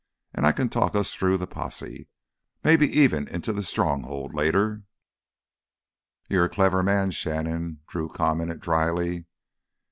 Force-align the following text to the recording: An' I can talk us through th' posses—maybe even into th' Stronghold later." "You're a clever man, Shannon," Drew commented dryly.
An' 0.33 0.45
I 0.45 0.51
can 0.51 0.67
talk 0.67 0.95
us 0.95 1.13
through 1.13 1.37
th' 1.37 1.47
posses—maybe 1.51 2.87
even 2.99 3.27
into 3.27 3.53
th' 3.53 3.63
Stronghold 3.63 4.33
later." 4.33 4.81
"You're 6.27 6.45
a 6.45 6.49
clever 6.49 6.81
man, 6.81 7.11
Shannon," 7.11 7.81
Drew 7.87 8.09
commented 8.09 8.61
dryly. 8.61 9.25